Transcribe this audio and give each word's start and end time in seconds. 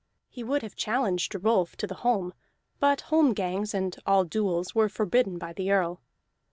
He 0.31 0.43
would 0.43 0.63
have 0.63 0.73
challenged 0.75 1.35
Rolf 1.35 1.75
to 1.77 1.85
the 1.85 1.93
holm, 2.01 2.33
but 2.79 3.01
holm 3.01 3.33
gangs 3.35 3.75
and 3.75 3.95
all 4.03 4.23
duels 4.25 4.73
were 4.73 4.89
forbidden 4.89 5.37
by 5.37 5.53
the 5.53 5.71
Earl. 5.71 6.01